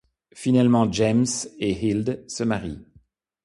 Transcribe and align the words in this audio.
Finalement 0.33 0.91
James 0.91 1.27
et 1.59 1.73
Hilde 1.87 2.25
se 2.27 2.43
marient. 2.43 2.87